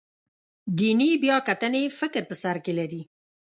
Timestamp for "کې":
2.65-2.73